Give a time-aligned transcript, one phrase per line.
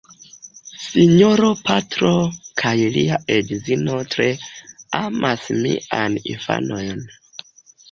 [0.85, 2.13] Sinjoro Petro
[2.63, 4.27] kaj lia edzino tre
[5.03, 7.09] amas miajn infanojn.